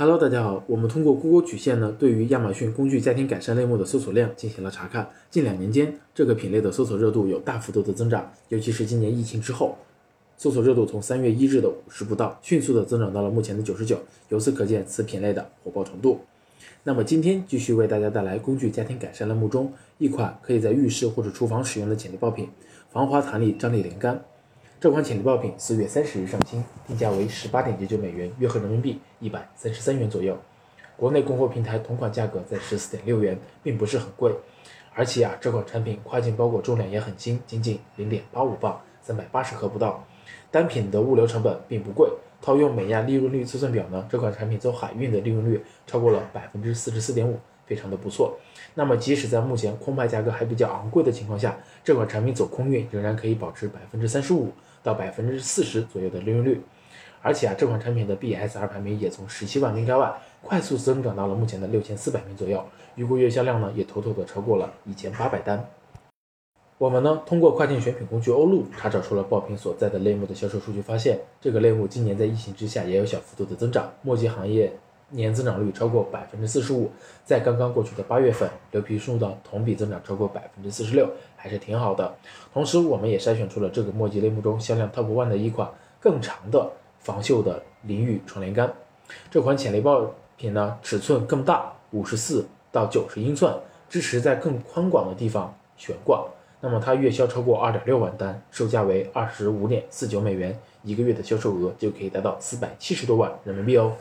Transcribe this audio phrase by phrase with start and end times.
[0.00, 0.62] Hello，大家好。
[0.68, 5.10] 我们通过 Google 曲线呢，对于亚马逊工具家庭改善类目的搜索量进行了查看。
[5.28, 9.76] 近两年间，这个品类的搜索热度有大幅度的增长，尤其是今年疫情之后，
[10.36, 13.98] 搜索热度从三月一日的五十不到，迅速的增长到了目前的九十九。
[14.28, 16.20] 由此可见，此品类的火爆程度。
[16.84, 22.48] 那么今天继续为大家带来工具家庭改善类目中一款可以在浴室或者厨房使用的潜力爆品——
[22.92, 24.22] 防滑弹力张力连杆。
[24.80, 30.38] 这款潜力爆品四月三十日上新，定价为十八点九九美元，约合人民币一百三十三元左右。
[30.96, 34.32] 国内供货平台同款价格在十四点六元，并不是很贵。
[34.94, 40.06] 而且啊，这款产品跨境包裹重量也很轻，仅仅零点八五磅，三百八十克不到。
[40.48, 42.08] 单品的物流成本并不贵，
[42.40, 47.36] 套用美亚利润率测算表呢，这款产品走海运的利润率超过了百分之四十四点五。
[47.66, 48.34] 非常的不错。
[48.76, 54.50] 那么，即使在目前空牌价格还比较昂贵的情况下，这款产品走空运仍然可以保持百分之三十五
[54.82, 56.60] 到百分之四十左右的利润率。
[57.20, 62.64] 而且啊，这款产品的 BSR 排名也从十七万名开外快速增长到了目前的六千四百名左右，
[62.94, 65.68] 预估月销量呢也妥妥的超过了一千八百单。
[66.78, 74.72] 我们呢通过跨境选品工具欧路查找出了爆品所在的类目的销售数据，发现这个类目今年在疫情之下也有小幅度的增长，墨迹行业。
[75.10, 76.90] 年增长率超过百分之四十五，
[77.24, 82.14] 在刚刚过去的八月份，牛皮数的同比增长超过百分之四十六，还是挺好的。
[82.52, 88.70] 同时，我们也筛选出了这个墨迹类目中销量 top one 的一款更长的防锈的淋浴窗帘杆。
[89.30, 93.54] 这款潜力爆品呢，尺寸更大，五十四到九十英寸，
[93.88, 96.26] 支持在更宽广的地方悬挂。
[96.60, 103.96] 那么它月销超过二点六万单，售价为二十五点四九美元，一个月的销售额就可以达到四百七十多万人民币哦。